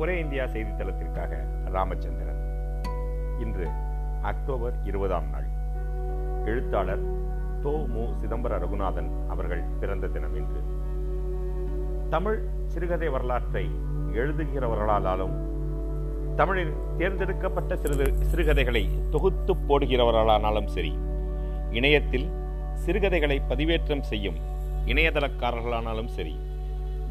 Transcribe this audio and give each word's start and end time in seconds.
ஒரே 0.00 0.18
இந்தியா 0.18 0.44
செய்தித்தளத்திற்காக 0.44 1.38
ராமச்சந்திரன். 1.72 2.38
இன்று 3.40 3.66
அக்டோபர் 4.22 4.76
இருபதாம் 4.84 5.26
நாள். 5.30 5.48
எழுத்தாளர் 6.44 7.02
தோ 7.64 7.72
மு 7.86 8.02
சிதம்பர 8.20 8.58
ரகுநாதன் 8.62 9.10
அவர்கள் 9.28 9.62
பிறந்த 9.80 10.06
தினம் 10.06 10.36
இன்று. 10.36 10.60
தமிழ் 12.10 12.38
சிறுகதை 12.66 13.08
வரலாற்றை 13.08 13.64
எழுதுகிறவர்களாலும் 14.12 15.36
தமிழில் 16.36 16.72
தேர்ந்தெடுக்கப்பட்ட 16.98 17.76
சிறு 17.76 18.14
சிறுகதைகளை 18.14 18.88
தொகுத்து 19.10 19.54
போடுகிறவர்களானாலும் 19.68 20.70
சரி 20.76 20.92
இணையத்தில் 21.70 22.28
சிறுகதைகளை 22.74 23.42
பதிவேற்றம் 23.48 24.00
செய்யும் 24.00 24.38
இணையதளக்காரர்களானாலும் 24.86 26.12
சரி 26.16 26.36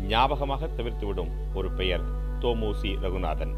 ஞாபகமாக 0.07 0.67
தவிர்த்துவிடும் 0.77 1.31
ஒரு 1.53 1.71
பெயர். 1.71 2.18
தோமூசி 2.41 2.99
ரகுநாதன். 3.01 3.53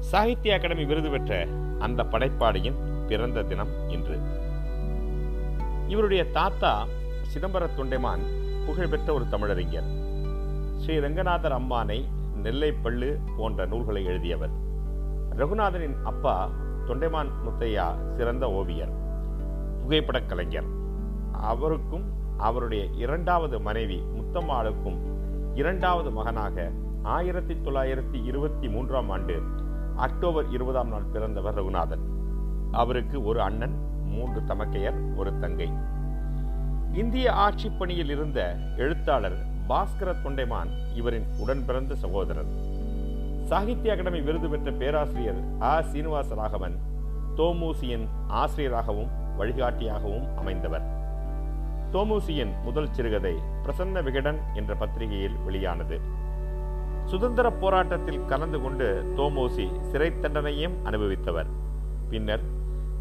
சாகித்ய 0.00 0.54
அகாடமி 0.54 0.84
விருது 0.84 1.10
பெற்ற 1.10 1.46
அந்த 1.78 2.02
படைப்பாளியின் 2.02 3.06
பிறந்த 3.08 3.42
தினம் 3.42 3.88
இன்று. 3.88 4.18
இவருடைய 5.88 6.30
தாத்தா 6.30 6.86
சிதம்பர 7.34 7.68
தொண்டைமான் 7.76 8.20
புகழ்பெற்ற 8.66 9.12
ஒரு 9.12 9.24
தமிழறிஞர். 9.30 10.04
ஸ்ரீ 10.78 10.98
ரங்கநாதர் 10.98 11.52
அம்மானை 11.52 12.04
நெல்லை 12.34 12.72
பள்ளு 12.84 13.18
போன்ற 13.36 13.66
நூல்களை 13.66 14.04
எழுதியவர். 14.04 14.50
ரகுநாதனின் 15.36 15.96
அப்பா 16.04 16.50
தொண்டைமான் 16.86 17.28
முத்தையா 17.46 17.94
சிறந்த 18.16 18.50
ஓவியர் 18.50 18.92
புகைப்படக் 19.82 20.28
கலைஞர். 20.28 20.74
அவருக்கும் 21.32 22.04
அவருடைய 22.38 22.84
இரண்டாவது 22.84 23.60
மனைவி 23.60 24.02
முத்தம்மாளுக்கும் 24.16 24.96
இரண்டாவது 25.54 26.10
மகனாக 26.10 26.70
ஆயிரத்தி 27.06 27.54
தொள்ளாயிரத்தி 27.54 28.24
இருபத்தி 28.24 28.68
மூன்றாம் 28.68 29.10
ஆண்டு 29.10 29.42
அக்டோபர் 29.96 30.50
இருபதாம் 30.50 30.88
நாள் 30.88 31.02
பிறந்தவர் 31.02 31.54
ரகுநாதன். 31.54 32.00
அவருக்கு 32.72 33.24
ஒரு 33.24 33.42
அண்ணன் 33.42 34.04
மூன்று 34.04 34.40
தமக்கையர் 34.40 35.16
ஒரு 35.16 35.38
தங்கை. 35.38 35.70
இந்திய 36.92 37.32
ஆட்சி 37.32 37.70
பணியில் 37.70 38.08
இருந்த 38.08 38.56
எழுத்தாளர் 38.76 39.36
பாஸ்கர 39.68 40.14
தொண்டைமான் 40.24 40.68
இவரின் 40.94 41.26
உடன் 41.38 41.64
பிறந்த 41.66 41.94
சகோதரர். 41.94 42.46
சாகித்ய 43.44 43.92
அகாடமி 43.92 44.20
விருது 44.20 44.48
பெற்ற 44.48 44.70
பேராசிரியர் 44.70 45.42
ஆ. 45.60 45.80
சீனிவாச 45.80 46.34
ராகவன் 46.34 46.76
தோமூசியின் 47.36 48.06
ஆசிரியராகவும் 48.28 49.08
வழிகாட்டியாகவும் 49.38 50.28
அமைந்தவர். 50.44 50.82
தோமூசியின் 51.92 52.62
முதல் 52.64 52.92
சிறுகதை 52.92 53.34
பிரசன்ன 53.62 54.02
விகடன் 54.02 54.38
என்ற 54.54 54.74
பத்திரிகையில் 54.74 55.36
வெளியானது. 55.44 56.15
சுதந்திர 57.06 57.50
போராட்டத்தில் 57.50 58.24
கலந்து 58.24 58.60
கொண்டு 58.60 59.12
தோமோசி 59.16 59.66
சிறை 59.90 60.10
தண்டனையும் 60.10 60.74
அனுபவித்தவர். 60.84 61.46
பின்னர் 62.10 62.40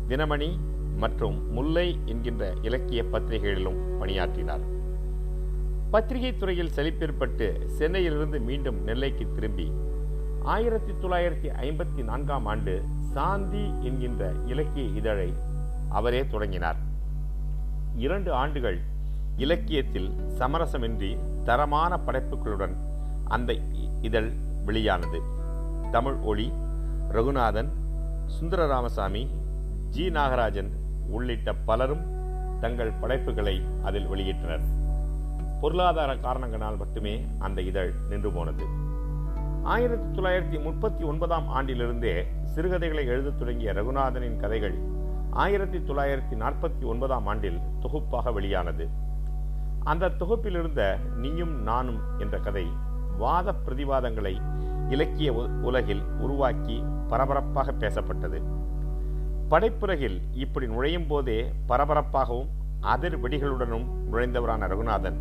தினமணி 0.09 0.57
மற்றும் 0.97 1.51
முல்லை 1.51 1.97
என்கின்ற 2.05 2.53
இலக்கிய 2.61 3.03
பத்திரிகைகளிலும் 3.03 3.99
பணியாற்றினார். 3.99 4.59
பத்திரிகை 5.91 6.37
துறையில் 6.37 6.71
செழிப்பேற்பட்டு 6.75 7.65
சென்னையிலிருந்து 7.65 8.39
மீண்டும் 8.39 8.83
நெல்லைக்கு 8.83 9.27
திரும்பி 9.35 9.71
ஆயிரத்தி 10.43 10.91
தொள்ளாயிரத்தி 10.91 11.49
ஐம்பத்தி 11.61 12.03
நான்காம் 12.03 12.45
ஆண்டு 12.45 12.83
சாந்தி 12.99 13.63
என்கின்ற 13.81 14.31
இலக்கிய 14.45 14.85
இதழை 14.85 15.33
அவரே 15.89 16.27
தொடங்கினார். 16.27 16.75
இரண்டு 17.95 18.33
ஆண்டுகள் 18.33 18.79
இலக்கியத்தில் 19.37 20.09
சமரசமின்றி 20.39 21.17
தரமான 21.43 21.99
படைப்புகளுடன் 22.07 22.75
அந்த 23.27 23.53
இதழ் 24.07 24.29
வெளியானது. 24.65 25.19
தமிழ் 25.91 26.17
ஒளி 26.23 26.47
ரகுநாதன் 27.11 27.69
சுந்தர 28.25 28.67
ராமசாமி 28.67 29.23
ஜி. 29.89 30.09
நாகராஜன் 30.09 30.71
உள்ளிட்ட 31.09 31.53
பலரும் 31.53 32.05
தங்கள் 32.61 32.97
படைப்புகளை 33.01 33.55
அதில் 33.83 34.07
வெளியிட்டனர். 34.07 34.65
பொருளாதார 35.61 36.17
காரணங்களால் 36.17 36.77
மட்டுமே 36.77 37.13
அந்த 37.39 37.61
இதழ் 37.61 37.93
நின்று 38.09 38.31
போனது. 38.31 38.65
ஆயிரத்தி 39.63 40.07
தொள்ளாயிரத்தி 40.15 40.63
முப்பத்தி 40.63 41.03
ஒன்பதாம் 41.03 41.47
ஆண்டிலிருந்தே 41.55 42.15
சிறுகதைகளை 42.43 43.05
எழுதத் 43.05 43.39
தொடங்கிய 43.39 43.73
ரகுநாதனின் 43.73 44.39
கதைகள் 44.39 44.75
ஆயிரத்தி 45.31 45.77
தொள்ளாயிரத்தி 45.77 46.35
நாற்பத்தி 46.43 46.85
ஒன்பதாம் 46.85 47.27
ஆண்டில் 47.27 47.59
தொகுப்பாக 47.81 48.31
வெளியானது. 48.31 48.87
அந்த 49.83 50.11
தொகுப்பிலிருந்த 50.19 50.81
நீயும் 51.15 51.55
நானும் 51.63 51.99
என்ற 52.19 52.37
கதை 52.37 52.65
வாத 53.17 53.53
பிரதிவாதங்களை 53.65 54.35
இலக்கிய 54.93 55.29
உலகில் 55.67 56.03
உருவாக்கி 56.25 56.77
பரபரப்பாக 57.09 57.73
பேசப்பட்டது. 57.81 58.39
படைப்புலகில் 59.49 60.17
இப்படி 60.43 60.67
நுழையும் 60.67 61.07
போதே 61.07 61.39
பரபரப்பாகவும் 61.69 62.51
அதிர் 62.93 63.17
வெடிகளுடனும் 63.23 63.87
நுழைந்தவரான 64.11 64.67
ரகுநாதன். 64.71 65.17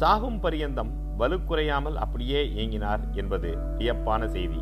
சாகும் 0.00 0.40
பரியந்தம் 0.40 0.90
வலுக்குறையாமல் 1.18 1.96
அப்படியே 1.96 2.40
இயங்கினார் 2.54 3.02
என்பது 3.12 3.50
வியப்பான 3.78 4.28
செய்தி. 4.28 4.60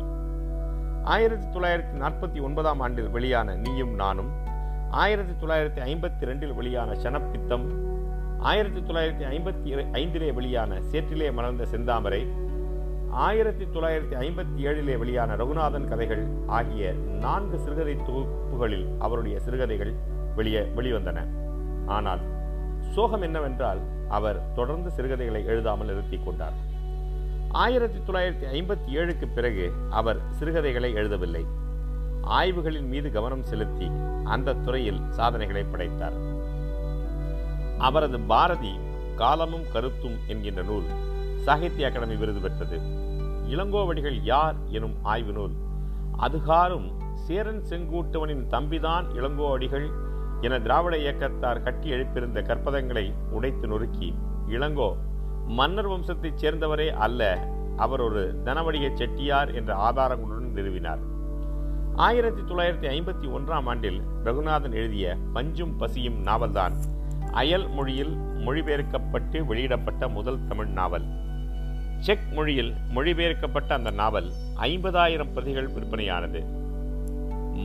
ஆயிரத்தி 1.03 1.47
தொள்ளாயிரத்தி 1.53 1.95
நாற்பத்தி 1.97 2.39
ஒன்பதாம் 2.47 2.79
ஆண்டில் 2.79 3.09
வெளியான 3.09 3.55
நீயும் 3.55 3.93
நானும் 3.95 4.31
ஆயிரத்தி 5.03 5.33
தொள்ளாயிரத்தி 5.41 5.81
ஐம்பத்தி 5.91 6.27
ரெண்டில் 6.29 6.53
வெளியான 6.53 6.95
சனப்பித்தம் 7.03 7.65
ஆயிரத்தி 8.49 8.81
தொள்ளாயிரத்தி 8.81 9.25
ஐம்பத்தி 9.33 9.69
ஐந்திலே 10.01 10.29
வெளியான 10.33 10.79
சேற்றிலே 10.91 11.29
மலர்ந்த 11.31 11.65
செந்தாமரை 11.65 12.21
ஆயிரத்தி 13.11 13.65
தொள்ளாயிரத்தி 13.65 14.15
ஐம்பத்தி 14.15 14.59
ஏழிலே 14.59 14.97
வெளியான 14.97 15.35
ரகுநாதன் 15.35 15.87
கதைகள் 15.87 16.27
ஆகிய 16.47 16.93
நான்கு 16.93 17.59
சிறுகதை 17.59 17.95
தொகுப்புகளில் 17.95 18.85
அவருடைய 18.99 19.39
சிறுகதைகள் 19.39 19.93
வெளியே 20.35 20.59
வெளிவந்தன. 20.59 21.27
ஆனால் 21.87 22.19
சோகம் 22.95 23.21
என்னவென்றால் 23.21 23.79
அவர் 24.09 24.53
தொடர்ந்து 24.53 24.91
சிறுகதைகளை 24.91 25.45
எழுதாமல் 25.45 25.87
நிறுத்தி 25.87 26.19
கொண்டார். 26.25 26.53
ஆயிரத்தி 27.51 28.11
தொள்ளாயிரத்தி 28.11 28.45
ஐம்பத்தி 28.51 28.89
ஏழுக்கு 28.89 29.27
பிறகு 29.35 29.71
அவர் 29.89 30.21
சிறுகதைகளை 30.31 30.93
எழுதவில்லை. 30.93 31.45
ஆய்வுகளின் 32.21 32.87
மீது 32.87 33.11
கவனம் 33.11 33.43
செலுத்தி 33.43 33.91
அந்த 34.23 34.53
துறையில் 34.53 35.01
சாதனைகளை 35.09 35.63
படைத்தார். 35.63 36.13
அவரது 37.77 38.19
பாரதி 38.19 38.79
காலமும் 39.15 39.65
கருத்தும் 39.73 40.17
என்கின்ற 40.27 40.61
நூல் 40.61 41.09
சாகித்ய 41.41 41.87
அகாடமி 41.87 42.15
விருது 42.15 42.39
பெற்றது. 42.39 42.79
இளங்கோவடிகள் 43.49 44.19
யார் 44.23 44.55
எனும் 44.69 44.95
ஆய்வு 45.01 45.31
நூல் 45.31 45.51
அதுகாரும் 46.17 46.91
சேரன் 47.15 47.63
செங்கூட்டவனின் 47.69 48.43
தம்பிதான் 48.51 49.05
இளங்கோவடிகள் 49.15 49.87
என 50.41 50.59
திராவிட 50.59 50.97
இயக்கத்தார் 50.97 51.63
கட்டி 51.63 51.89
எழுப்பியிருந்த 51.89 52.41
கற்பதங்களை 52.41 53.13
உடைத்து 53.31 53.67
நொறுக்கி 53.67 54.13
இளங்கோ 54.49 54.95
மன்னர் 55.47 55.87
வம்சத்தைச் 55.87 56.45
சேர்ந்தவரே 56.45 56.89
அல்ல 56.89 57.47
அவர் 57.77 58.01
ஒரு 58.01 58.41
தனவடிக 58.45 58.93
செட்டியார் 58.93 59.53
என்ற 59.53 59.91
ஆதாரங்களுடன் 59.91 60.53
நிறுவினார். 60.55 60.99
ஆயிரத்தி 61.95 62.41
தொள்ளாயிரத்தி 62.41 62.91
ஐம்பத்தி 62.91 63.27
ஒன்றாம் 63.37 63.65
ஆண்டில் 63.65 64.01
ரகுநாதன் 64.23 64.73
எழுதிய 64.73 65.17
பஞ்சும் 65.33 65.77
பசியும் 65.77 66.21
நாவல்தான் 66.21 66.73
அயல் 67.31 67.69
மொழியில் 67.69 68.17
மொழிபெயர்க்கப்பட்டு 68.17 69.45
வெளியிடப்பட்ட 69.45 70.07
முதல் 70.07 70.47
தமிழ் 70.47 70.67
நாவல். 70.67 71.19
செக் 72.01 72.27
மொழியில் 72.31 72.73
மொழிபெயர்க்கப்பட்ட 72.95 73.73
அந்த 73.73 73.89
நாவல் 73.89 74.31
ஐம்பதாயிரம் 74.59 75.33
பிரதிகள் 75.33 75.69
விற்பனையானது. 75.69 76.45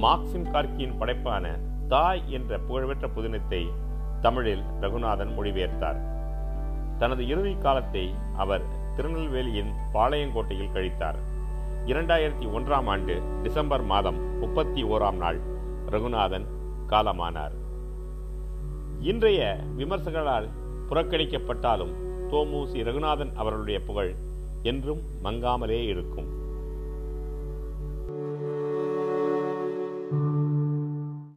மார்க்சிம் 0.02 0.50
கார்கியின் 0.50 1.00
படைப்பான 1.00 1.58
தாய் 1.88 2.22
என்ற 2.26 2.58
புகழ்பெற்ற 2.58 3.08
புதினத்தை 3.16 3.66
தமிழில் 4.20 4.62
ரகுநாதன் 4.80 5.32
மொழிபெயர்த்தார். 5.38 6.00
தனது 6.98 7.26
இறுதி 7.26 7.56
காலத்தை 7.62 8.14
அவர் 8.36 8.62
திருநெல்வேலியின் 8.96 9.72
பாளையங்கோட்டையில் 9.94 10.74
கழித்தார். 10.74 11.18
இரண்டாயிரத்தி 11.86 12.46
ஒன்றாம் 12.46 12.86
ஆண்டு 12.86 13.22
டிசம்பர் 13.42 13.82
மாதம் 13.82 14.38
முப்பத்தி 14.38 14.84
ஓராம் 14.84 15.16
நாள் 15.16 15.40
ரகுநாதன் 15.86 16.46
காலமானார். 16.88 17.56
இன்றைய 19.00 19.60
விமர்சகர்களால் 19.78 20.48
புறக்கணிக்கப்பட்டாலும் 20.90 21.94
தோமு 22.30 22.66
சி 22.66 22.82
ரகுநாதன் 22.82 23.34
அவர்களுடைய 23.34 23.80
புகழ் 23.80 24.14
என்றும் 24.66 25.02
மங்காமலே 25.24 25.80
இருக்கும். 25.86 26.30